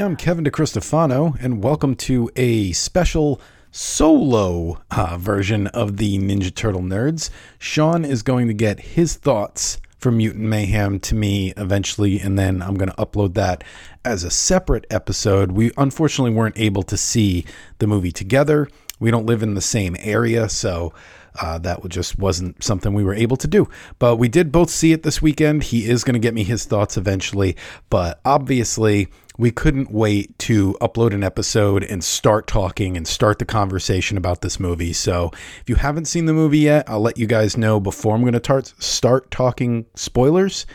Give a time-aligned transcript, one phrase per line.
[0.00, 3.40] I'm Kevin DeCristofano, and welcome to a special
[3.72, 7.30] solo uh, version of the Ninja Turtle Nerds.
[7.58, 12.62] Sean is going to get his thoughts from Mutant Mayhem to me eventually, and then
[12.62, 13.64] I'm going to upload that
[14.04, 15.52] as a separate episode.
[15.52, 17.44] We unfortunately weren't able to see
[17.78, 18.68] the movie together.
[19.00, 20.94] We don't live in the same area, so
[21.40, 23.68] uh, that just wasn't something we were able to do.
[23.98, 25.64] But we did both see it this weekend.
[25.64, 27.56] He is going to get me his thoughts eventually,
[27.90, 33.44] but obviously, we couldn't wait to upload an episode and start talking and start the
[33.44, 34.92] conversation about this movie.
[34.92, 35.30] So,
[35.60, 38.32] if you haven't seen the movie yet, I'll let you guys know before I'm going
[38.32, 40.66] to tar- start talking spoilers.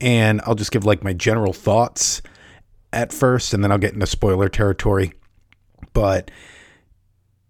[0.00, 2.22] And I'll just give like my general thoughts
[2.92, 5.12] at first, and then I'll get into spoiler territory.
[5.92, 6.30] But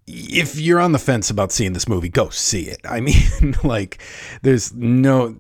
[0.07, 2.81] if you're on the fence about seeing this movie, go see it.
[2.85, 4.03] I mean, like,
[4.43, 5.37] there's no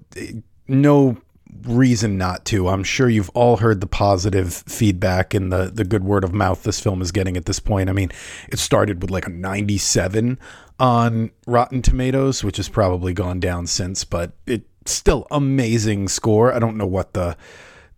[0.69, 1.16] no
[1.64, 2.69] reason not to.
[2.69, 6.62] I'm sure you've all heard the positive feedback and the the good word of mouth
[6.62, 7.89] this film is getting at this point.
[7.89, 8.11] I mean,
[8.48, 10.39] it started with like a 97
[10.78, 16.53] on Rotten Tomatoes, which has probably gone down since, but it's still amazing score.
[16.53, 17.36] I don't know what the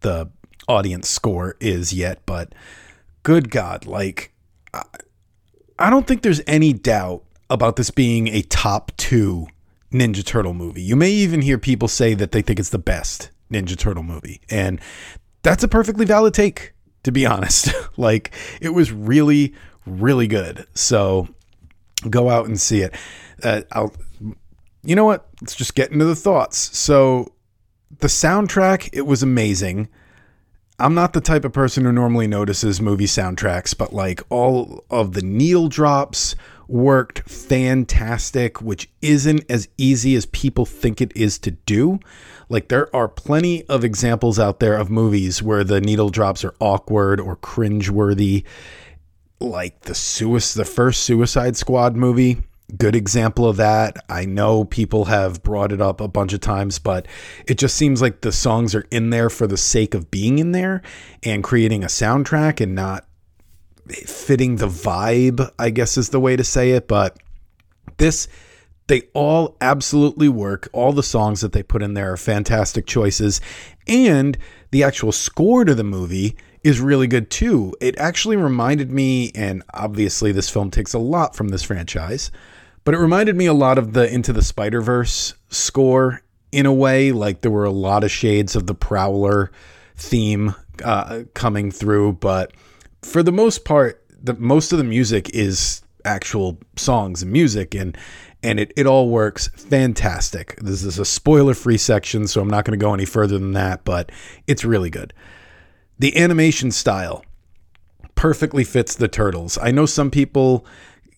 [0.01, 0.31] the
[0.69, 2.55] audience score is yet, but
[3.23, 4.33] good god, like
[5.79, 9.47] I don't think there's any doubt about this being a top 2
[9.93, 10.83] Ninja Turtle movie.
[10.83, 14.41] You may even hear people say that they think it's the best Ninja Turtle movie.
[14.51, 14.81] And
[15.43, 16.75] that's a perfectly valid take,
[17.05, 17.73] to be honest.
[17.97, 19.55] like, it was really,
[19.87, 20.67] really good.
[20.75, 21.29] So
[22.09, 22.95] go out and see it.
[23.43, 23.95] Uh, I'll,
[24.83, 25.29] you know what?
[25.41, 26.77] Let's just get into the thoughts.
[26.77, 27.33] So,
[28.01, 29.89] the soundtrack, it was amazing.
[30.79, 35.13] I'm not the type of person who normally notices movie soundtracks, but like all of
[35.13, 36.35] the needle drops
[36.69, 42.01] worked fantastic, which isn't as easy as people think it is to do.
[42.49, 46.55] Like there are plenty of examples out there of movies where the needle drops are
[46.61, 48.45] awkward or cringeworthy.
[49.41, 52.39] Like the suicide, the first Suicide Squad movie,
[52.79, 53.97] good example of that.
[54.09, 57.07] I know people have brought it up a bunch of times, but
[57.47, 60.53] it just seems like the songs are in there for the sake of being in
[60.53, 60.83] there
[61.23, 63.07] and creating a soundtrack and not
[63.89, 66.89] fitting the vibe, I guess is the way to say it.
[66.89, 67.19] But
[67.99, 68.29] this
[68.87, 70.69] they all absolutely work.
[70.73, 73.41] All the songs that they put in there are fantastic choices.
[73.87, 74.37] And
[74.71, 77.75] the actual score to the movie is really good too.
[77.81, 82.31] It actually reminded me, and obviously this film takes a lot from this franchise,
[82.85, 86.23] but it reminded me a lot of the Into the Spider Verse score
[86.53, 87.13] in a way.
[87.13, 89.51] Like there were a lot of shades of the Prowler
[89.97, 92.53] theme uh, coming through, but
[93.05, 97.97] for the most part, the most of the music is actual songs and music and
[98.43, 100.57] and it, it all works fantastic.
[100.61, 103.53] This is a spoiler free section, so I'm not going to go any further than
[103.53, 104.13] that, but
[104.47, 105.15] it's really good.
[105.99, 107.25] The animation style
[108.17, 109.57] perfectly fits the turtles.
[109.63, 110.67] I know some people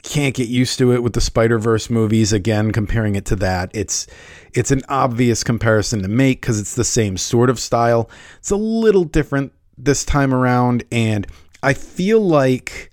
[0.04, 3.72] can't get used to it with the Spider-Verse movies again comparing it to that.
[3.74, 4.06] It's
[4.54, 8.08] it's an obvious comparison to make cuz it's the same sort of style.
[8.38, 11.26] It's a little different this time around and
[11.62, 12.92] I feel like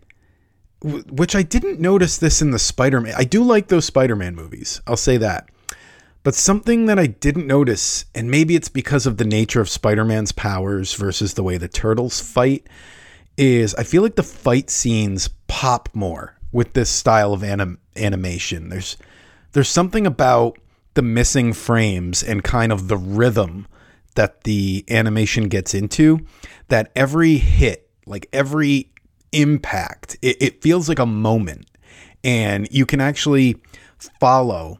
[0.83, 3.13] which I didn't notice this in the Spider-Man.
[3.17, 4.81] I do like those Spider-Man movies.
[4.85, 5.47] I'll say that.
[6.23, 10.05] But something that I didn't notice, and maybe it's because of the nature of Spider
[10.05, 12.67] Man's powers versus the way the turtles fight,
[13.37, 18.69] is I feel like the fight scenes pop more with this style of anim- animation.
[18.69, 18.97] There's
[19.51, 20.57] there's something about
[20.93, 23.67] the missing frames and kind of the rhythm
[24.15, 26.25] that the animation gets into
[26.69, 28.91] that every hit, like every
[29.31, 31.69] impact, it, it feels like a moment.
[32.23, 33.57] And you can actually
[34.19, 34.79] follow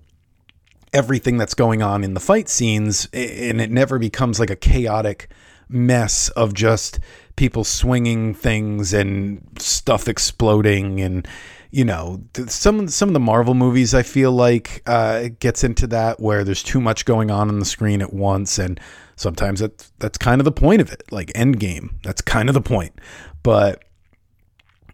[0.94, 5.28] everything that's going on in the fight scenes and it never becomes like a chaotic
[5.68, 7.00] mess of just
[7.36, 11.28] people swinging things and stuff exploding and
[11.72, 16.20] you know some some of the Marvel movies I feel like uh, gets into that
[16.20, 18.80] where there's too much going on on the screen at once and
[19.16, 22.54] sometimes that's that's kind of the point of it like end game that's kind of
[22.54, 22.94] the point
[23.42, 23.84] but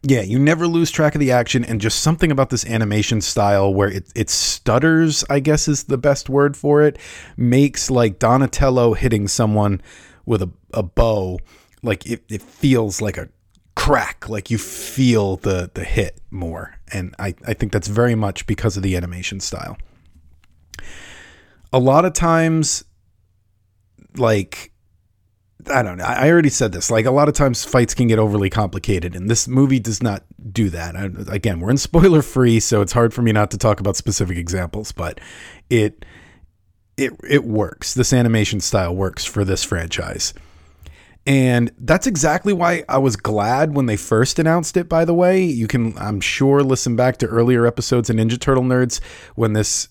[0.02, 3.74] yeah, you never lose track of the action, and just something about this animation style
[3.74, 6.98] where it, it stutters, I guess is the best word for it,
[7.36, 9.82] makes like Donatello hitting someone
[10.26, 11.40] with a, a bow,
[11.84, 13.28] like it, it feels like a
[13.76, 16.76] crack, like you feel the, the hit more.
[16.94, 19.78] And I, I think that's very much because of the animation style.
[21.74, 22.86] A lot of times,
[24.18, 24.72] like
[25.70, 26.06] I don't know.
[26.06, 26.90] I already said this.
[26.90, 30.24] Like a lot of times, fights can get overly complicated, and this movie does not
[30.52, 30.96] do that.
[30.96, 33.96] I, again, we're in spoiler free, so it's hard for me not to talk about
[33.96, 35.20] specific examples, but
[35.70, 36.06] it
[36.98, 37.94] it it works.
[37.94, 40.34] This animation style works for this franchise,
[41.26, 45.44] And that's exactly why I was glad when they first announced it, by the way.
[45.44, 49.02] You can, I'm sure, listen back to earlier episodes of Ninja Turtle Nerds
[49.36, 49.90] when this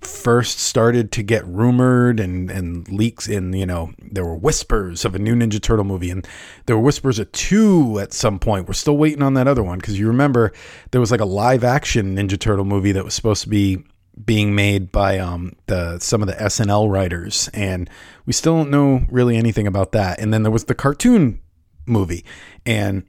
[0.00, 5.14] first started to get rumored and and leaks in you know there were whispers of
[5.14, 6.26] a new ninja turtle movie and
[6.66, 8.68] there were whispers of two at some point.
[8.68, 10.52] We're still waiting on that other one because you remember
[10.92, 13.84] there was like a live action ninja turtle movie that was supposed to be
[14.24, 17.90] being made by um the some of the SNL writers and
[18.26, 20.20] we still don't know really anything about that.
[20.20, 21.40] And then there was the cartoon
[21.86, 22.24] movie
[22.66, 23.04] and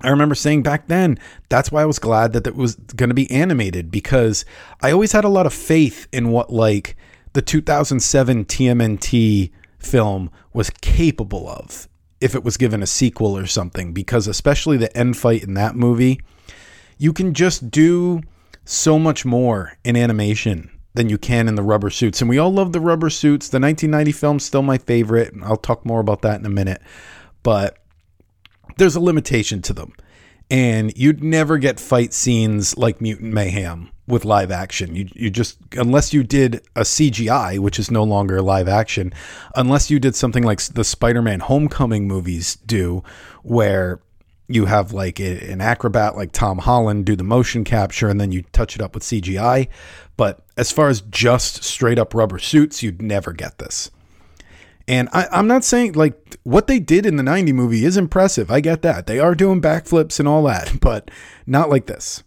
[0.00, 1.18] I remember saying back then,
[1.48, 4.44] that's why I was glad that it was going to be animated because
[4.82, 6.96] I always had a lot of faith in what like
[7.32, 11.88] the 2007 TMNT film was capable of
[12.20, 15.76] if it was given a sequel or something because especially the end fight in that
[15.76, 16.20] movie,
[16.98, 18.20] you can just do
[18.64, 22.20] so much more in animation than you can in the rubber suits.
[22.20, 23.48] And we all love the rubber suits.
[23.48, 25.32] The 1990 film's still my favorite.
[25.32, 26.80] And I'll talk more about that in a minute.
[27.42, 27.78] But
[28.76, 29.92] there's a limitation to them.
[30.50, 34.94] And you'd never get fight scenes like Mutant Mayhem with live action.
[34.94, 39.12] You you just unless you did a CGI, which is no longer live action,
[39.56, 43.02] unless you did something like the Spider-Man Homecoming movies do
[43.42, 44.00] where
[44.46, 48.30] you have like a, an acrobat like Tom Holland do the motion capture and then
[48.30, 49.68] you touch it up with CGI.
[50.16, 53.90] But as far as just straight up rubber suits, you'd never get this.
[54.86, 58.50] And I, am not saying like what they did in the 90 movie is impressive.
[58.50, 59.06] I get that.
[59.06, 61.10] They are doing backflips and all that, but
[61.46, 62.22] not like this.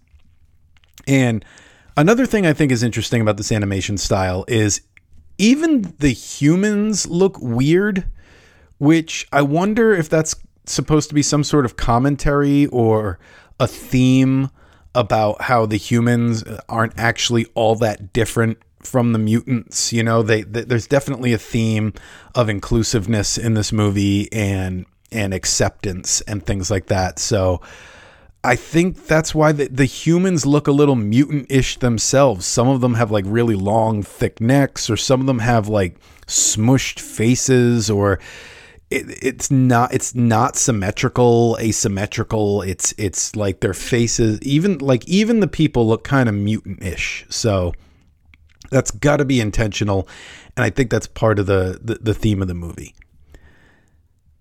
[1.08, 1.46] And
[1.96, 4.82] another thing I think is interesting about this animation style is
[5.38, 8.06] even the humans look weird,
[8.80, 13.20] which I wonder if that's supposed to be some sort of commentary or
[13.60, 14.50] a theme
[14.96, 18.58] about how the humans aren't actually all that different
[18.88, 19.92] from the mutants.
[19.92, 21.94] You know, they, they, there's definitely a theme
[22.34, 27.18] of inclusiveness in this movie and and acceptance and things like that.
[27.18, 27.62] So
[28.44, 32.46] I think that's why the, the humans look a little mutant-ish themselves.
[32.46, 35.98] Some of them have like really long, thick necks, or some of them have like
[36.28, 38.20] smushed faces, or
[38.90, 42.62] it, it's not it's not symmetrical, asymmetrical.
[42.62, 47.26] It's it's like their faces, even like even the people look kind of mutant-ish.
[47.30, 47.74] So
[48.70, 50.08] that's got to be intentional.
[50.56, 52.96] And I think that's part of the, the, the theme of the movie.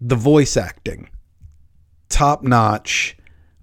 [0.00, 1.08] The voice acting,
[2.08, 3.16] top notch.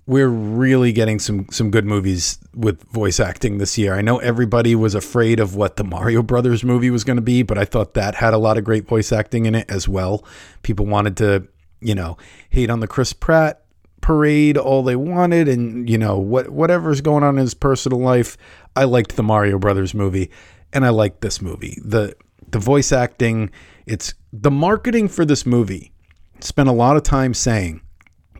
[0.06, 3.94] We're really getting some some good movies with voice acting this year.
[3.94, 7.42] I know everybody was afraid of what the Mario Brothers movie was going to be,
[7.42, 10.26] but I thought that had a lot of great voice acting in it as well.
[10.62, 11.48] People wanted to,
[11.80, 12.18] you know,
[12.50, 13.64] hate on the Chris Pratt
[14.04, 18.38] parade all they wanted and you know what whatever's going on in his personal life
[18.76, 20.30] i liked the mario brothers movie
[20.74, 21.78] and I like this movie.
[21.84, 22.16] The
[22.50, 23.50] the voice acting,
[23.86, 25.92] it's the marketing for this movie
[26.40, 27.82] spent a lot of time saying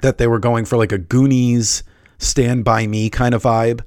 [0.02, 1.84] that they were going for like a Goonies
[2.18, 3.82] stand by me kind of vibe.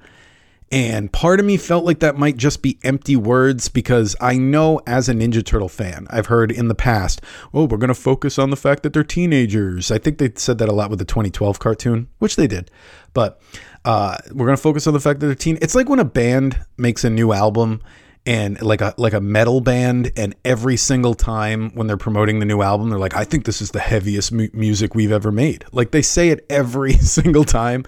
[0.72, 4.81] And part of me felt like that might just be empty words because I know
[4.84, 7.20] as a Ninja Turtle fan, I've heard in the past,
[7.54, 9.93] oh, we're going to focus on the fact that they're teenagers.
[9.93, 12.69] I think they said that a lot with the 2012 cartoon, which they did.
[13.14, 13.40] But
[13.84, 15.56] uh, we're going to focus on the fact that they're teen.
[15.62, 17.81] It's like when a band makes a new album
[18.27, 22.45] and like a like a metal band and every single time when they're promoting the
[22.45, 25.65] new album they're like I think this is the heaviest mu- music we've ever made.
[25.73, 27.85] Like they say it every single time.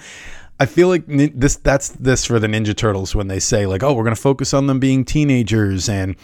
[0.60, 3.92] I feel like this that's this for the Ninja Turtles when they say like oh
[3.92, 6.16] we're going to focus on them being teenagers and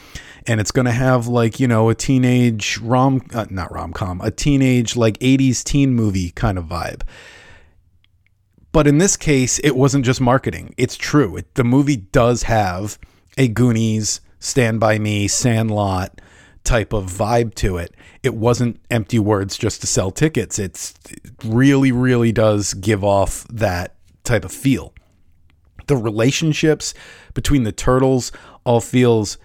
[0.46, 4.30] and it's going to have like you know a teenage rom uh, not rom-com a
[4.30, 7.02] teenage like 80s teen movie kind of vibe.
[8.72, 10.74] But in this case it wasn't just marketing.
[10.76, 11.36] It's true.
[11.36, 12.98] It, the movie does have
[13.36, 16.20] a Goonies, Stand By Me, Sandlot
[16.64, 17.94] type of vibe to it.
[18.22, 20.58] It wasn't empty words just to sell tickets.
[20.58, 24.94] It's it really, really does give off that type of feel.
[25.86, 26.94] The relationships
[27.34, 28.32] between the turtles
[28.64, 29.36] all feels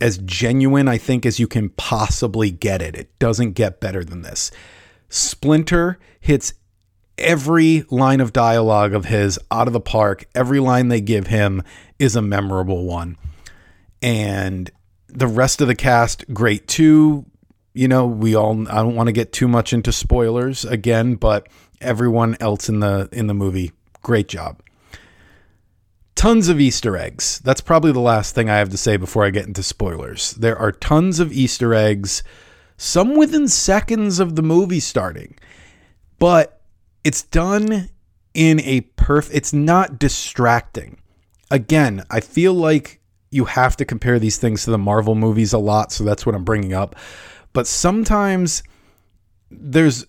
[0.00, 2.96] as genuine, I think, as you can possibly get it.
[2.96, 4.50] It doesn't get better than this.
[5.08, 6.54] Splinter hits
[7.16, 10.26] every line of dialogue of his out of the park.
[10.34, 11.62] Every line they give him
[11.98, 13.16] is a memorable one.
[14.02, 14.70] And
[15.08, 17.26] the rest of the cast, great too.
[17.74, 21.48] You know, we all I don't want to get too much into spoilers again, but
[21.80, 24.60] everyone else in the in the movie, great job.
[26.14, 27.40] Tons of Easter eggs.
[27.44, 30.32] That's probably the last thing I have to say before I get into spoilers.
[30.32, 32.24] There are tons of Easter eggs,
[32.76, 35.38] some within seconds of the movie starting.
[36.18, 36.60] But
[37.04, 37.90] it's done
[38.34, 40.98] in a perf it's not distracting
[41.50, 43.00] again, I feel like
[43.30, 46.34] you have to compare these things to the Marvel movies a lot, so that's what
[46.34, 46.96] I'm bringing up.
[47.52, 48.62] But sometimes
[49.50, 50.06] there's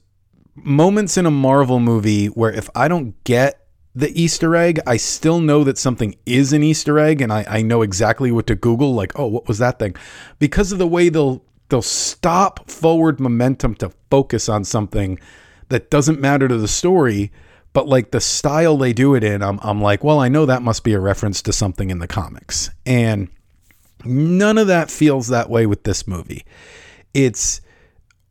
[0.56, 5.40] moments in a Marvel movie where if I don't get the Easter egg, I still
[5.40, 8.94] know that something is an Easter egg and I, I know exactly what to Google,
[8.94, 9.96] like, oh, what was that thing?
[10.38, 15.20] Because of the way they'll they'll stop forward momentum to focus on something
[15.70, 17.32] that doesn't matter to the story,
[17.74, 20.62] but like the style they do it in, I'm I'm like, well, I know that
[20.62, 22.70] must be a reference to something in the comics.
[22.86, 23.30] And
[24.04, 26.46] none of that feels that way with this movie.
[27.14, 27.62] It's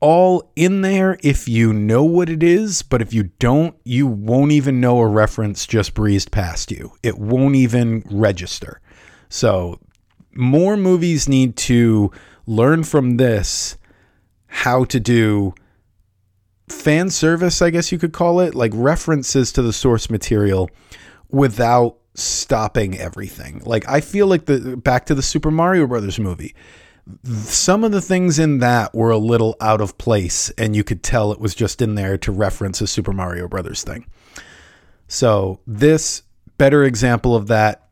[0.00, 4.52] all in there if you know what it is, but if you don't, you won't
[4.52, 6.92] even know a reference just breezed past you.
[7.02, 8.80] It won't even register.
[9.28, 9.80] So,
[10.35, 12.12] more movies need to
[12.47, 13.76] learn from this
[14.47, 15.54] how to do
[16.73, 20.71] fan service, I guess you could call it, like references to the source material
[21.31, 23.63] without stopping everything.
[23.65, 26.55] Like I feel like the back to the Super Mario Brothers movie
[27.25, 31.03] some of the things in that were a little out of place, and you could
[31.03, 34.07] tell it was just in there to reference a Super Mario Brothers thing.
[35.07, 36.23] So, this
[36.59, 37.88] better example of that.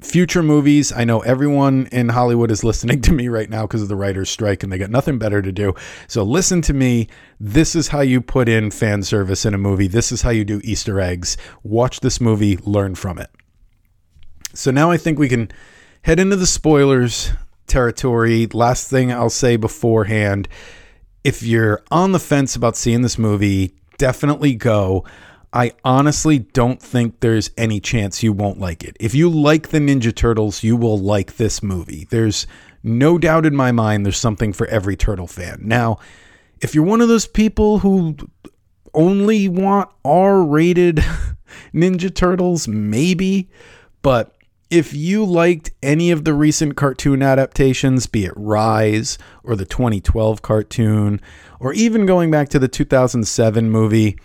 [0.00, 3.88] Future movies, I know everyone in Hollywood is listening to me right now because of
[3.88, 5.74] the writer's strike and they got nothing better to do.
[6.06, 7.08] So, listen to me.
[7.40, 9.88] This is how you put in fan service in a movie.
[9.88, 11.36] This is how you do Easter eggs.
[11.62, 13.30] Watch this movie, learn from it.
[14.54, 15.50] So, now I think we can
[16.02, 17.32] head into the spoilers
[17.66, 18.46] territory.
[18.46, 20.48] Last thing I'll say beforehand
[21.24, 25.04] if you're on the fence about seeing this movie, definitely go.
[25.52, 28.96] I honestly don't think there's any chance you won't like it.
[29.00, 32.06] If you like the Ninja Turtles, you will like this movie.
[32.10, 32.46] There's
[32.82, 35.60] no doubt in my mind there's something for every turtle fan.
[35.62, 35.98] Now,
[36.60, 38.16] if you're one of those people who
[38.94, 40.96] only want R rated
[41.74, 43.48] Ninja Turtles, maybe,
[44.02, 44.34] but
[44.70, 50.42] if you liked any of the recent cartoon adaptations, be it Rise or the 2012
[50.42, 51.20] cartoon,
[51.58, 54.18] or even going back to the 2007 movie,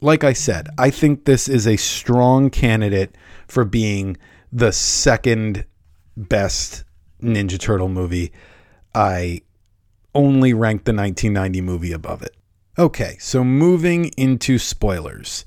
[0.00, 3.14] like I said, I think this is a strong candidate
[3.46, 4.16] for being
[4.52, 5.64] the second
[6.16, 6.84] best
[7.22, 8.32] Ninja Turtle movie.
[8.94, 9.42] I
[10.14, 12.36] only rank the 1990 movie above it.
[12.78, 15.44] Okay, so moving into spoilers.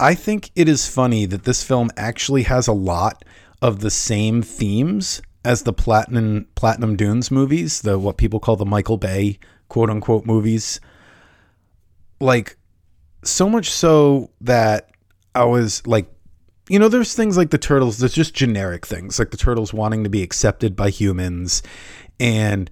[0.00, 3.24] I think it is funny that this film actually has a lot
[3.60, 8.64] of the same themes as the Platinum Platinum Dunes movies, the what people call the
[8.64, 10.80] Michael Bay quote unquote movies.
[12.20, 12.56] Like
[13.22, 14.90] so much so that
[15.34, 16.10] I was like
[16.68, 20.04] you know, there's things like the turtles, there's just generic things, like the turtles wanting
[20.04, 21.62] to be accepted by humans.
[22.20, 22.70] And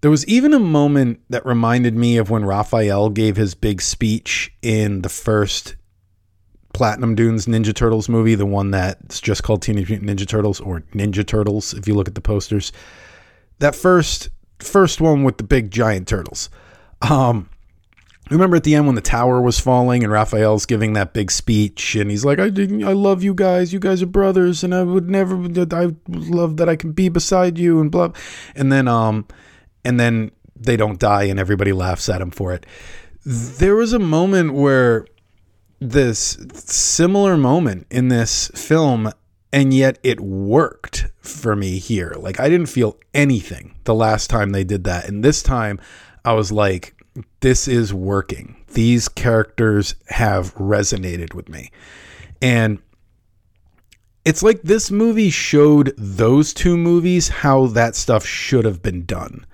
[0.00, 4.52] there was even a moment that reminded me of when Raphael gave his big speech
[4.62, 5.76] in the first
[6.72, 10.80] Platinum Dunes Ninja Turtles movie, the one that's just called Teenage Mutant Ninja Turtles or
[10.92, 12.72] Ninja Turtles, if you look at the posters.
[13.60, 16.50] That first first one with the big giant turtles.
[17.02, 17.48] Um,
[18.30, 21.94] remember at the end when the tower was falling and Raphael's giving that big speech
[21.94, 23.72] and he's like, I I love you guys.
[23.72, 25.36] You guys are brothers and I would never
[25.74, 28.12] I love that I can be beside you and blah.
[28.54, 29.26] And then um
[29.84, 32.66] and then they don't die and everybody laughs at him for it.
[33.24, 35.06] There was a moment where
[35.78, 39.12] this similar moment in this film
[39.52, 42.14] and yet it worked for me here.
[42.18, 45.08] Like I didn't feel anything the last time they did that.
[45.08, 45.78] And this time
[46.24, 46.95] I was like
[47.40, 48.56] this is working.
[48.72, 51.70] These characters have resonated with me.
[52.42, 52.78] And
[54.24, 59.46] it's like this movie showed those two movies how that stuff should have been done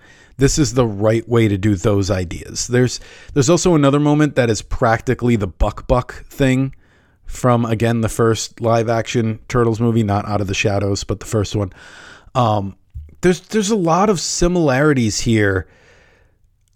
[0.43, 2.67] this is the right way to do those ideas.
[2.67, 3.01] There's
[3.33, 6.75] there's also another moment that is practically the Buck Buck thing
[7.27, 11.27] from again the first live action Turtles movie, not Out of the Shadows, but the
[11.27, 11.73] first one.
[12.35, 12.77] Um,
[13.21, 15.69] there's there's a lot of similarities here.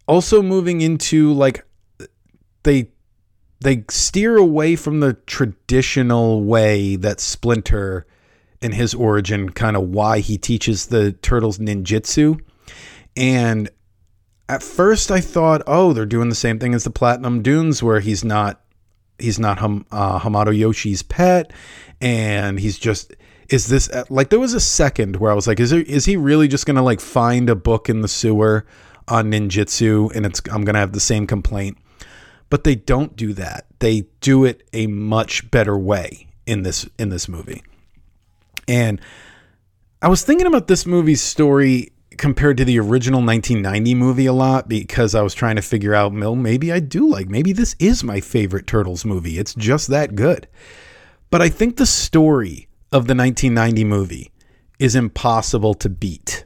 [0.07, 1.65] Also moving into like
[2.63, 2.91] they
[3.61, 8.07] they steer away from the traditional way that Splinter
[8.61, 12.41] in his origin kind of why he teaches the turtles ninjutsu.
[13.17, 13.71] And
[14.49, 18.01] at first I thought, oh, they're doing the same thing as the Platinum Dunes, where
[18.01, 18.61] he's not
[19.19, 21.53] he's not uh, Hamato Yoshi's pet,
[22.01, 23.15] and he's just
[23.49, 26.17] is this like there was a second where I was like, is there, is he
[26.17, 28.67] really just gonna like find a book in the sewer
[29.09, 31.79] on ninjutsu, and it's I'm gonna have the same complaint,
[32.51, 33.67] but they don't do that.
[33.79, 37.63] They do it a much better way in this in this movie,
[38.69, 39.01] and
[40.03, 44.69] I was thinking about this movie's story compared to the original 1990 movie a lot
[44.69, 48.03] because I was trying to figure out, well, maybe I do like, maybe this is
[48.03, 49.39] my favorite Turtles movie.
[49.39, 50.49] It's just that good.
[51.31, 54.33] But I think the story of the 1990 movie
[54.79, 56.46] is impossible to beat.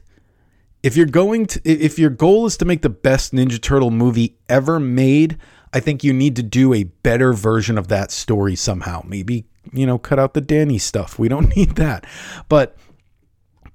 [0.83, 4.37] If you're going to if your goal is to make the best Ninja Turtle movie
[4.49, 5.37] ever made,
[5.73, 9.03] I think you need to do a better version of that story somehow.
[9.05, 11.19] Maybe, you know, cut out the Danny stuff.
[11.19, 12.05] We don't need that.
[12.49, 12.77] But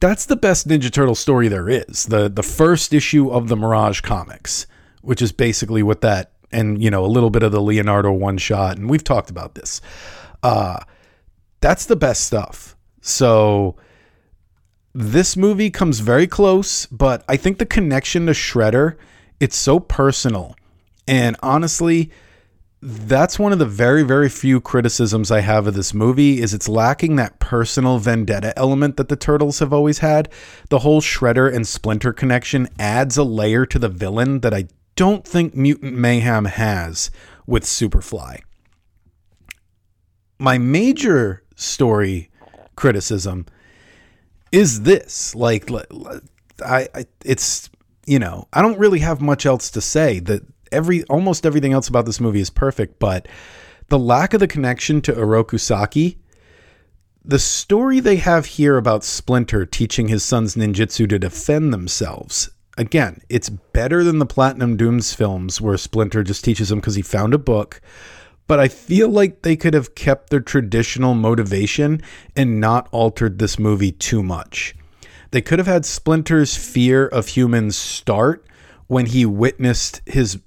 [0.01, 2.07] that's the best Ninja Turtle story there is.
[2.07, 4.67] The the first issue of the Mirage comics,
[5.03, 8.39] which is basically what that and you know, a little bit of the Leonardo one
[8.39, 9.81] shot and we've talked about this.
[10.43, 10.81] Uh
[11.61, 12.77] that's the best stuff.
[13.01, 13.77] So
[14.99, 18.97] this movie comes very close, but I think the connection to Shredder,
[19.39, 20.57] it's so personal.
[21.07, 22.11] And honestly,
[22.81, 26.69] that's one of the very very few criticisms I have of this movie is it's
[26.69, 30.31] lacking that personal vendetta element that the turtles have always had.
[30.71, 35.27] The whole Shredder and Splinter connection adds a layer to the villain that I don't
[35.27, 37.11] think Mutant Mayhem has
[37.47, 38.41] with Superfly.
[40.39, 42.31] My major story
[42.77, 43.45] criticism
[44.57, 45.35] is this?
[45.35, 45.71] Like
[46.65, 47.69] I, I it's
[48.07, 50.21] you know I don't really have much else to say.
[50.21, 53.29] That every almost everything else about this movie is perfect but
[53.89, 56.19] the lack of the connection to Oroku Saki
[57.25, 63.21] the story they have here about Splinter teaching his sons ninjutsu to defend themselves again
[63.29, 67.35] it's better than the Platinum Dunes films where Splinter just teaches them because he found
[67.35, 67.81] a book
[68.47, 72.01] but I feel like they could have kept their traditional motivation
[72.35, 74.75] and not altered this movie too much.
[75.31, 78.47] They could have had Splinter's fear of humans start
[78.87, 80.39] when he witnessed his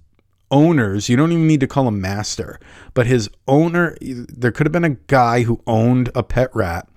[0.51, 2.59] owners, you don't even need to call him master,
[2.93, 6.87] but his owner, there could have been a guy who owned a pet rat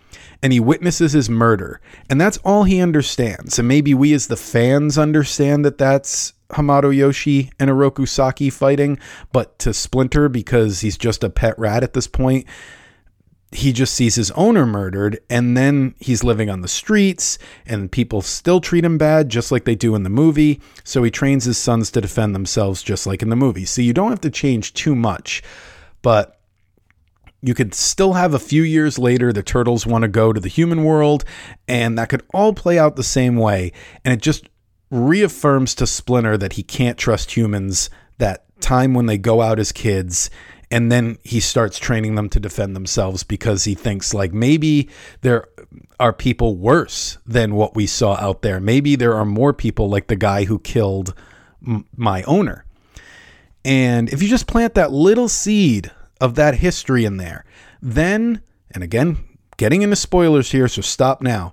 [0.43, 1.81] and he witnesses his murder.
[2.11, 3.59] And that's all he understands.
[3.59, 8.99] And maybe we as the fans understand that that's Hamato Yoshi and Oroku Saki fighting,
[9.33, 12.47] but to Splinter, because he's just a pet rat at this point,
[13.51, 18.23] he just sees his owner murdered and then he's living on the streets and people
[18.23, 20.59] still treat him bad just like they do in the movie.
[20.85, 23.67] So he trains his sons to defend themselves just like in the movie.
[23.67, 25.43] So you don't have to change too much
[26.03, 26.39] but
[27.41, 30.49] you could still have a few years later the turtles want to go to the
[30.49, 31.25] human world
[31.67, 33.73] and that could all play out the same way.
[34.05, 34.49] And it just
[34.93, 39.73] reaffirms to Splinter that he can't trust humans that time when they go out as
[39.73, 40.31] kids
[40.71, 44.89] and then he starts training them to defend themselves because he thinks like maybe
[45.23, 45.49] there
[45.99, 48.59] are people worse than what we saw out there.
[48.61, 51.15] Maybe there are more people like the guy who killed
[51.67, 52.65] m- my owner.
[53.65, 55.91] And if you just plant that little seed
[56.23, 57.45] of that history in there
[57.83, 59.19] then and again
[59.57, 61.53] getting into spoilers here so stop now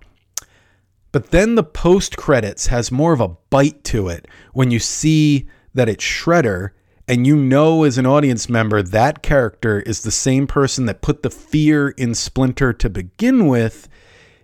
[1.12, 5.48] but then the post credits has more of a bite to it when you see
[5.74, 6.72] that it's Shredder
[7.08, 11.24] and you know as an audience member that character is the same person that put
[11.24, 13.90] the fear in Splinter to begin with,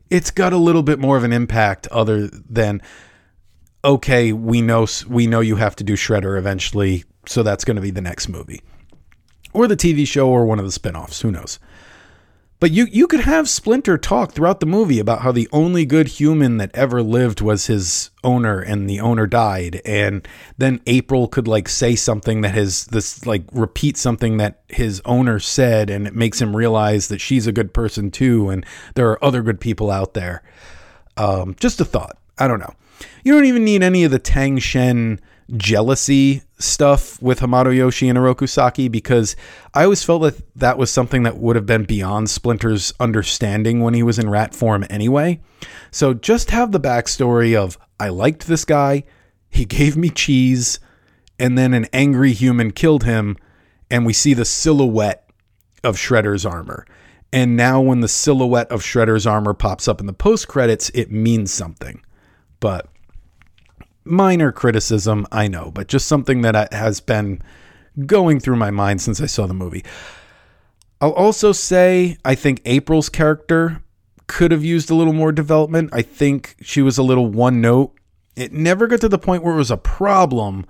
[0.09, 2.81] it's got a little bit more of an impact other than
[3.83, 7.81] okay, we know we know you have to do Shredder eventually, so that's going to
[7.81, 8.61] be the next movie.
[9.53, 11.59] Or the TV show or one of the spin-offs, who knows.
[12.59, 16.07] But you you could have Splinter talk throughout the movie about how the only good
[16.07, 20.25] human that ever lived was his owner and the owner died and
[20.57, 25.37] then April could like say something that has this like repeat something that his owner
[25.37, 28.65] said and it makes him realize that she's a good person too and
[28.95, 30.41] there are other good people out there.
[31.17, 32.17] Um, just a thought.
[32.37, 32.73] I don't know.
[33.23, 35.19] You don't even need any of the Tang Shen
[35.55, 39.35] jealousy stuff with Hamato Yoshi and Oroku Saki because
[39.73, 43.93] I always felt that that was something that would have been beyond Splinter's understanding when
[43.93, 45.39] he was in rat form anyway.
[45.91, 49.03] So just have the backstory of I liked this guy,
[49.49, 50.79] he gave me cheese,
[51.39, 53.37] and then an angry human killed him,
[53.89, 55.29] and we see the silhouette
[55.83, 56.85] of Shredder's armor.
[57.31, 61.11] And now when the silhouette of Shredder's armor pops up in the post credits, it
[61.11, 62.01] means something.
[62.59, 62.87] But
[64.05, 67.41] minor criticism, I know, but just something that has been
[68.05, 69.83] going through my mind since I saw the movie.
[71.01, 73.83] I'll also say I think April's character
[74.27, 75.89] could have used a little more development.
[75.93, 77.93] I think she was a little one note.
[78.35, 80.65] It never got to the point where it was a problem,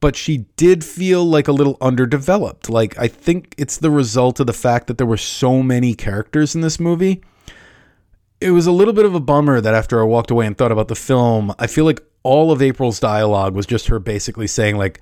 [0.00, 2.68] but she did feel like a little underdeveloped.
[2.68, 6.54] Like I think it's the result of the fact that there were so many characters
[6.54, 7.22] in this movie.
[8.40, 10.72] It was a little bit of a bummer that after I walked away and thought
[10.72, 14.76] about the film, I feel like all of April's dialogue was just her basically saying
[14.76, 15.00] like,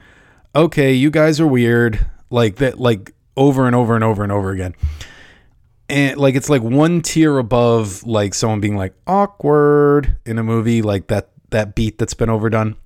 [0.55, 4.51] "Okay, you guys are weird," like that, like over and over and over and over
[4.51, 4.75] again.
[5.89, 10.83] And like it's like one tier above like someone being like awkward in a movie
[10.83, 12.77] like that that beat that's been overdone.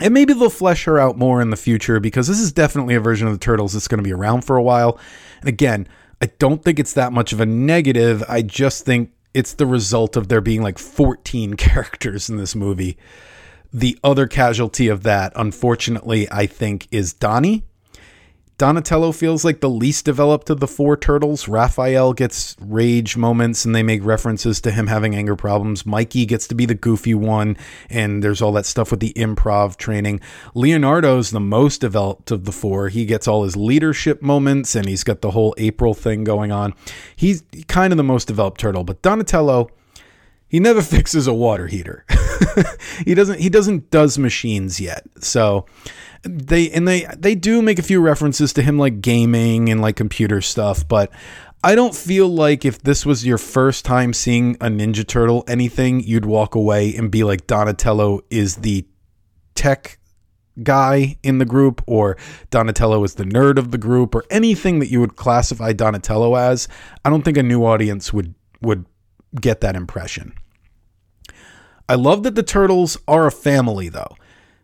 [0.00, 3.00] And maybe they'll flesh her out more in the future because this is definitely a
[3.00, 4.98] version of the Turtles that's going to be around for a while.
[5.40, 5.86] And again,
[6.20, 8.24] I don't think it's that much of a negative.
[8.28, 12.96] I just think it's the result of there being like 14 characters in this movie
[13.72, 17.64] The other casualty of that, unfortunately, I think, is Donnie.
[18.58, 21.48] Donatello feels like the least developed of the four turtles.
[21.48, 25.84] Raphael gets rage moments and they make references to him having anger problems.
[25.84, 27.56] Mikey gets to be the goofy one,
[27.90, 30.20] and there's all that stuff with the improv training.
[30.54, 32.88] Leonardo's the most developed of the four.
[32.88, 36.74] He gets all his leadership moments and he's got the whole April thing going on.
[37.16, 39.70] He's kind of the most developed turtle, but Donatello
[40.52, 42.04] he never fixes a water heater.
[43.04, 45.04] he doesn't he doesn't does machines yet.
[45.20, 45.66] So
[46.22, 49.96] they and they they do make a few references to him like gaming and like
[49.96, 51.10] computer stuff, but
[51.64, 56.00] I don't feel like if this was your first time seeing a Ninja Turtle anything,
[56.00, 58.84] you'd walk away and be like Donatello is the
[59.54, 59.98] tech
[60.62, 62.16] guy in the group or
[62.50, 66.66] Donatello is the nerd of the group or anything that you would classify Donatello as.
[67.04, 68.84] I don't think a new audience would would
[69.40, 70.34] get that impression.
[71.92, 74.16] I love that the turtles are a family though.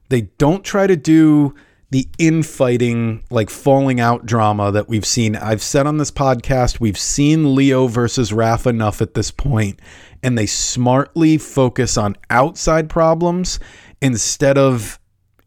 [0.08, 1.54] They don't try to do
[1.90, 5.36] the infighting, like falling out drama that we've seen.
[5.36, 9.78] I've said on this podcast, we've seen Leo versus Raph enough at this point,
[10.22, 13.60] and they smartly focus on outside problems
[14.00, 14.98] instead of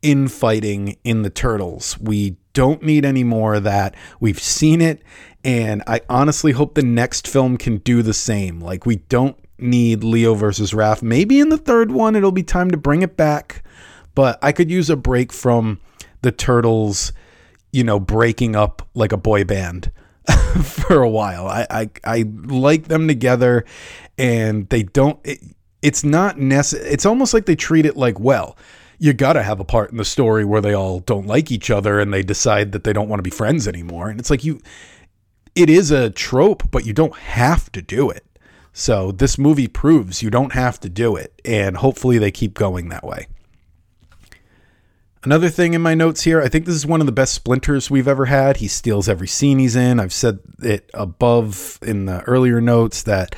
[0.03, 1.97] infighting in the turtles.
[1.97, 3.95] We don't need any more of that.
[4.19, 5.01] We've seen it,
[5.43, 8.61] and I honestly hope the next film can do the same.
[8.61, 11.01] Like, we don't need Leo versus Raph.
[11.01, 13.63] Maybe in the third one, it'll be time to bring it back
[14.15, 15.79] but I could use a break from
[16.21, 17.13] the Turtles,
[17.71, 19.91] you know, breaking up like a boy band
[20.63, 21.47] for a while.
[21.47, 23.65] I, I, I like them together
[24.17, 25.39] and they don't, it,
[25.81, 26.89] it's not necessary.
[26.89, 28.57] It's almost like they treat it like, well,
[28.99, 31.71] you got to have a part in the story where they all don't like each
[31.71, 34.09] other and they decide that they don't want to be friends anymore.
[34.09, 34.61] And it's like you,
[35.55, 38.23] it is a trope, but you don't have to do it.
[38.73, 41.41] So this movie proves you don't have to do it.
[41.43, 43.27] And hopefully they keep going that way.
[45.23, 47.91] Another thing in my notes here, I think this is one of the best splinters
[47.91, 48.57] we've ever had.
[48.57, 49.99] He steals every scene he's in.
[49.99, 53.35] I've said it above in the earlier notes that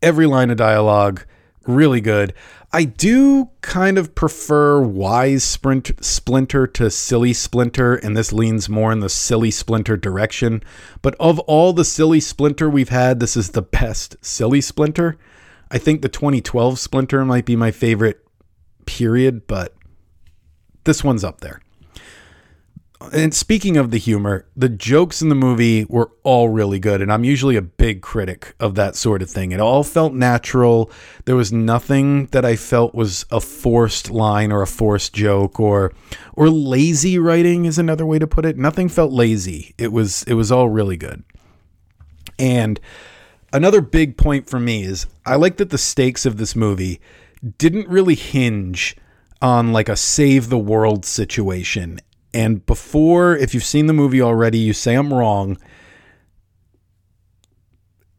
[0.00, 1.24] every line of dialogue
[1.66, 2.32] really good.
[2.72, 8.92] I do kind of prefer wise sprint splinter to silly splinter, and this leans more
[8.92, 10.62] in the silly splinter direction.
[11.02, 15.18] But of all the silly splinter we've had, this is the best silly splinter.
[15.70, 18.24] I think the 2012 splinter might be my favorite
[18.86, 19.74] period, but
[20.84, 21.60] this one's up there.
[23.12, 27.00] And speaking of the humor, the jokes in the movie were all really good.
[27.00, 29.52] And I'm usually a big critic of that sort of thing.
[29.52, 30.90] It all felt natural.
[31.24, 35.94] There was nothing that I felt was a forced line or a forced joke or
[36.34, 38.58] or lazy writing is another way to put it.
[38.58, 39.74] Nothing felt lazy.
[39.78, 41.24] It was it was all really good.
[42.38, 42.78] And
[43.50, 47.00] another big point for me is I like that the stakes of this movie
[47.56, 48.94] didn't really hinge
[49.40, 51.98] on like a save the world situation.
[52.32, 55.58] And before, if you've seen the movie already, you say I'm wrong.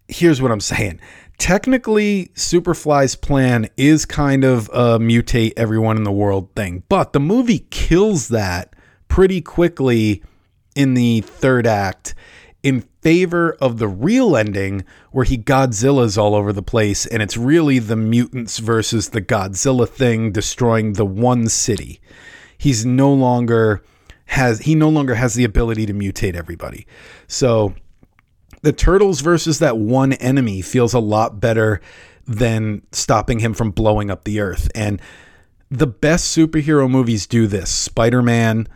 [0.08, 1.00] Here's what I'm saying.
[1.38, 7.20] Technically, Superfly's plan is kind of a mutate everyone in the world thing, but the
[7.20, 8.76] movie kills that
[9.08, 10.22] pretty quickly
[10.76, 12.14] in the third act
[12.64, 17.36] in favor of the real ending where he Godzilla's all over the place and it's
[17.36, 22.00] really the mutants versus the Godzilla thing destroying the one city.
[22.58, 23.82] He's no longer
[24.32, 26.88] has he no longer has the ability to mutate everybody.
[27.28, 27.76] So
[28.62, 31.82] the turtles versus that one enemy feels a lot better
[32.26, 35.02] than stopping him from blowing up the earth and
[35.70, 37.70] the best superhero movies do this.
[37.70, 38.70] Spider-Man,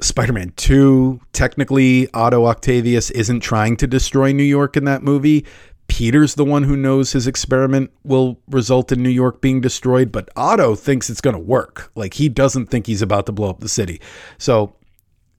[0.00, 5.46] Spider Man 2, technically, Otto Octavius isn't trying to destroy New York in that movie.
[5.88, 10.28] Peter's the one who knows his experiment will result in New York being destroyed, but
[10.34, 11.90] Otto thinks it's going to work.
[11.94, 14.00] Like, he doesn't think he's about to blow up the city.
[14.38, 14.74] So,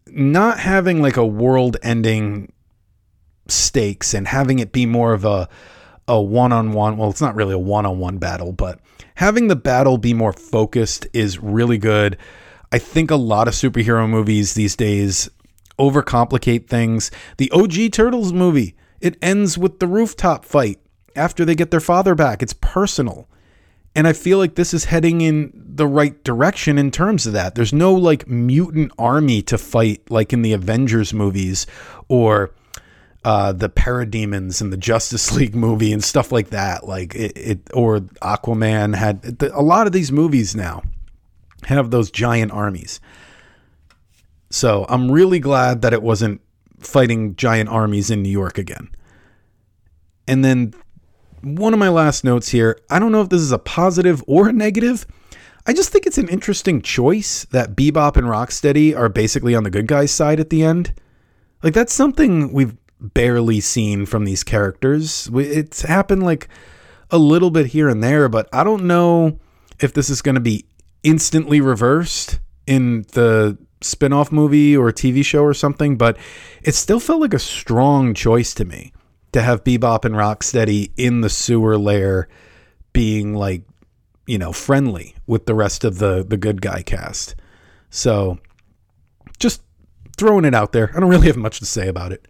[0.08, 2.51] not having like a world ending
[3.47, 5.47] stakes and having it be more of a
[6.08, 8.79] a one-on-one well it's not really a one-on-one battle but
[9.15, 12.15] having the battle be more focused is really good
[12.71, 15.29] I think a lot of superhero movies these days
[15.79, 17.12] overcomplicate things.
[17.38, 20.79] The OG Turtles movie, it ends with the rooftop fight
[21.15, 22.41] after they get their father back.
[22.41, 23.27] It's personal.
[23.95, 27.55] And I feel like this is heading in the right direction in terms of that.
[27.55, 31.65] There's no like mutant army to fight like in the Avengers movies
[32.10, 32.51] or
[33.23, 36.86] uh, the Parademons in the Justice League movie and stuff like that.
[36.86, 40.84] Like it, it or Aquaman had a lot of these movies now
[41.63, 42.99] have those giant armies.
[44.49, 46.41] So I'm really glad that it wasn't
[46.79, 48.89] fighting giant armies in New York again.
[50.27, 50.73] And then
[51.41, 54.49] one of my last notes here I don't know if this is a positive or
[54.49, 55.05] a negative.
[55.67, 59.71] I just think it's an interesting choice that Bebop and Rocksteady are basically on the
[59.71, 60.93] good guys' side at the end.
[61.63, 65.29] Like that's something we've barely seen from these characters.
[65.33, 66.47] It's happened like
[67.09, 69.39] a little bit here and there, but I don't know
[69.79, 70.65] if this is going to be
[71.03, 76.17] instantly reversed in the spin-off movie or TV show or something, but
[76.63, 78.91] it still felt like a strong choice to me
[79.32, 82.28] to have Bebop and Rocksteady in the sewer lair
[82.93, 83.63] being like,
[84.26, 87.36] you know, friendly with the rest of the the good guy cast.
[87.89, 88.39] So
[89.38, 89.62] just
[90.17, 90.91] throwing it out there.
[90.95, 92.28] I don't really have much to say about it.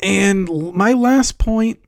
[0.00, 1.78] And my last point,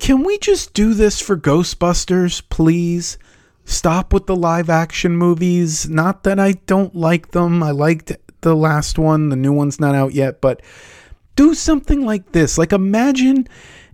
[0.00, 3.18] can we just do this for Ghostbusters, please?
[3.64, 5.88] Stop with the live action movies.
[5.88, 7.62] Not that I don't like them.
[7.62, 9.28] I liked the last one.
[9.28, 10.62] The new one's not out yet, but
[11.36, 12.58] do something like this.
[12.58, 13.48] Like imagine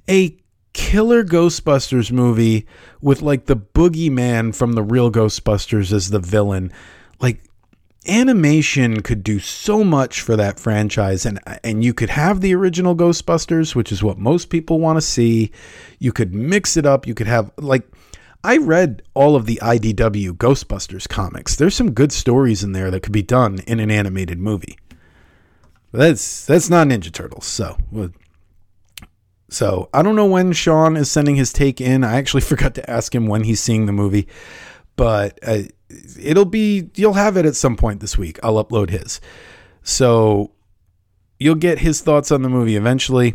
[0.09, 0.37] a
[0.73, 2.67] killer Ghostbusters movie
[3.01, 6.73] with like the boogeyman from the real Ghostbusters as the villain.
[7.21, 7.43] Like
[8.07, 12.97] animation could do so much for that franchise and and you could have the original
[12.97, 15.53] Ghostbusters, which is what most people want to see.
[15.99, 17.07] You could mix it up.
[17.07, 17.87] You could have like
[18.45, 21.57] I read all of the IDW Ghostbusters comics.
[21.57, 24.79] There's some good stories in there that could be done in an animated movie.
[25.93, 27.47] That's that's not Ninja Turtles.
[27.47, 27.79] So,
[29.49, 32.05] so I don't know when Sean is sending his take in.
[32.05, 34.29] I actually forgot to ask him when he's seeing the movie,
[34.97, 35.63] but uh,
[36.21, 38.39] it'll be you'll have it at some point this week.
[38.43, 39.21] I'll upload his.
[39.83, 40.53] So
[41.39, 43.35] you'll get his thoughts on the movie eventually.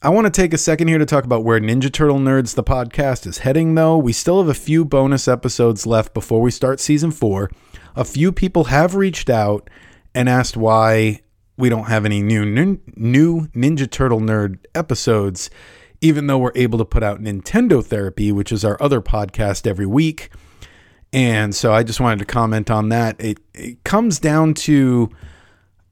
[0.00, 2.62] I want to take a second here to talk about where Ninja Turtle Nerds, the
[2.62, 3.98] podcast, is heading, though.
[3.98, 7.50] We still have a few bonus episodes left before we start season four.
[7.96, 9.68] A few people have reached out
[10.14, 11.22] and asked why
[11.56, 15.50] we don't have any new new Ninja Turtle Nerd episodes,
[16.00, 19.86] even though we're able to put out Nintendo Therapy, which is our other podcast every
[19.86, 20.30] week.
[21.12, 23.20] And so I just wanted to comment on that.
[23.20, 25.10] It, it comes down to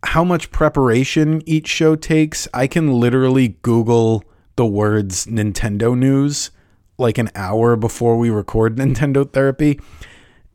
[0.07, 2.49] how much preparation each show takes.
[2.55, 4.25] I can literally Google
[4.57, 6.51] the words Nintendo news
[6.99, 9.81] like an hour before we record Nintendo Therapy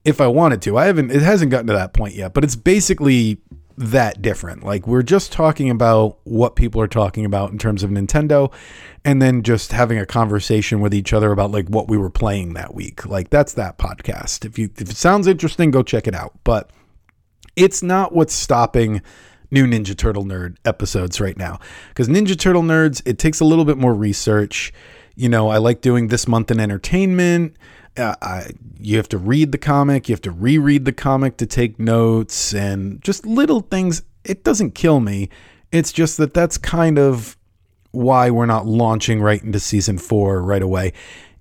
[0.03, 0.77] if I wanted to.
[0.77, 3.39] I haven't it hasn't gotten to that point yet, but it's basically
[3.77, 4.63] that different.
[4.63, 8.51] Like we're just talking about what people are talking about in terms of Nintendo
[9.03, 12.53] and then just having a conversation with each other about like what we were playing
[12.53, 13.05] that week.
[13.05, 14.45] Like that's that podcast.
[14.45, 16.33] If you if it sounds interesting, go check it out.
[16.43, 16.69] But
[17.55, 19.01] it's not what's stopping
[19.51, 21.59] new Ninja Turtle Nerd episodes right now.
[21.95, 24.73] Cuz Ninja Turtle Nerds, it takes a little bit more research.
[25.15, 27.55] You know, I like doing this month in entertainment
[27.97, 31.45] uh, I, you have to read the comic, you have to reread the comic to
[31.45, 34.03] take notes, and just little things.
[34.23, 35.29] It doesn't kill me.
[35.71, 37.37] It's just that that's kind of
[37.91, 40.93] why we're not launching right into season four right away.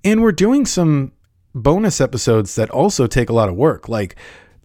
[0.02, 1.12] And we're doing some
[1.54, 3.88] bonus episodes that also take a lot of work.
[3.88, 4.16] Like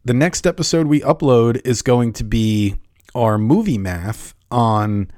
[0.04, 2.76] the next episode we upload is going to be
[3.16, 5.10] our movie math on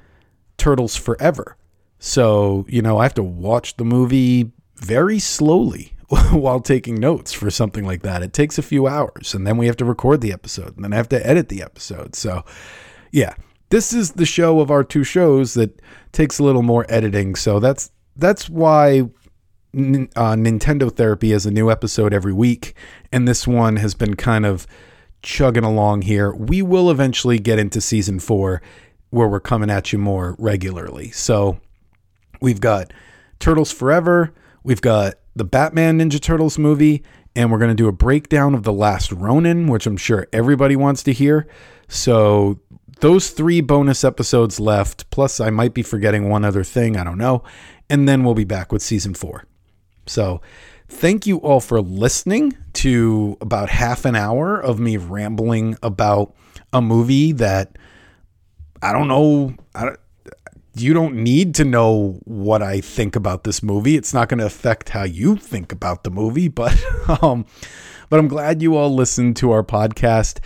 [0.57, 1.57] Turtles Forever.
[1.99, 5.93] So, you know, I have to watch the movie very slowly
[6.31, 8.23] while taking notes for something like that.
[8.23, 10.93] It takes a few hours and then we have to record the episode and then
[10.93, 12.15] I have to edit the episode.
[12.15, 12.45] So,
[13.11, 13.33] yeah,
[13.69, 15.81] this is the show of our two shows that
[16.11, 17.35] takes a little more editing.
[17.35, 22.73] So that's that's why uh, Nintendo Therapy has a new episode every week,
[23.11, 24.65] and this one has been kind of
[25.21, 26.33] chugging along here.
[26.33, 28.61] We will eventually get into season four,
[29.09, 31.11] where we're coming at you more regularly.
[31.11, 31.59] So
[32.41, 32.91] we've got
[33.39, 37.03] Turtles Forever, we've got the Batman Ninja Turtles movie,
[37.35, 40.75] and we're going to do a breakdown of The Last Ronin, which I'm sure everybody
[40.75, 41.47] wants to hear.
[41.87, 42.59] So,
[42.99, 47.19] those three bonus episodes left, plus I might be forgetting one other thing, I don't
[47.19, 47.43] know.
[47.91, 49.45] And then we'll be back with season four.
[50.07, 50.41] So,
[50.87, 56.35] thank you all for listening to about half an hour of me rambling about
[56.73, 57.77] a movie that
[58.81, 59.55] I don't know.
[59.73, 59.99] I don't,
[60.75, 63.95] you don't need to know what I think about this movie.
[63.95, 66.77] It's not going to affect how you think about the movie, but
[67.23, 67.45] um
[68.09, 70.39] but I'm glad you all listened to our podcast.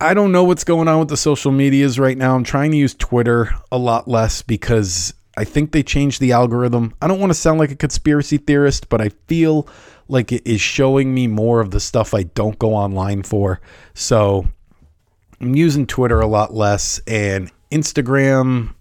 [0.00, 2.34] I don't know what's going on with the social medias right now.
[2.34, 6.94] I'm trying to use Twitter a lot less because I think they changed the algorithm.
[7.00, 9.66] I don't want to sound like a conspiracy theorist, but I feel
[10.08, 13.60] like it is showing me more of the stuff I don't go online for.
[13.94, 14.46] So
[15.40, 18.74] I'm using Twitter a lot less and Instagram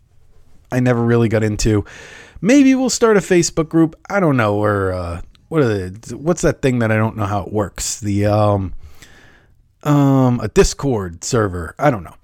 [0.72, 1.86] I never really got into.
[2.40, 3.96] Maybe we'll start a Facebook group.
[4.10, 7.26] I don't know, or uh, what are the, what's that thing that I don't know
[7.26, 8.00] how it works?
[8.00, 8.74] The um
[9.84, 11.76] um a Discord server.
[11.78, 12.16] I don't know,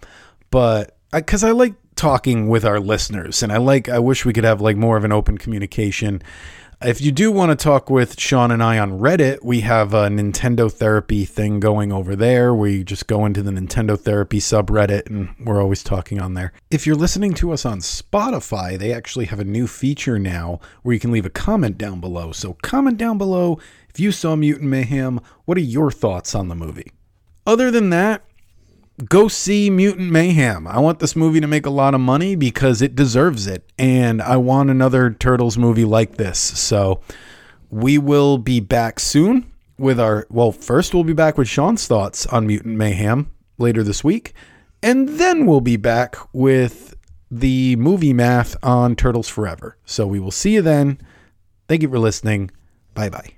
[0.50, 4.34] but because I, I like talking with our listeners, and I like I wish we
[4.34, 6.22] could have like more of an open communication.
[6.80, 10.10] If you do want to talk with Sean and I on Reddit, we have a
[10.10, 12.54] Nintendo Therapy thing going over there.
[12.54, 16.54] We just go into the Nintendo Therapy subreddit and we're always talking on there.
[16.70, 20.94] If you're listening to us on Spotify, they actually have a new feature now where
[20.94, 22.32] you can leave a comment down below.
[22.32, 23.58] So comment down below
[23.90, 26.92] if you saw Mutant Mayhem, what are your thoughts on the movie?
[27.48, 28.24] Other than that,
[29.06, 30.68] go see Mutant Mayhem.
[30.68, 33.64] I want this movie to make a lot of money because it deserves it.
[33.78, 36.40] And I want another Turtles movie like this.
[36.40, 37.02] So
[37.70, 42.26] we will be back soon with our, well, first we'll be back with Sean's thoughts
[42.28, 44.34] on Mutant Mayhem later this week.
[44.82, 46.96] And then we'll be back with
[47.30, 49.78] the movie math on Turtles Forever.
[49.86, 51.00] So we will see you then.
[51.68, 52.52] Thank you for listening.
[52.94, 53.37] Bye bye.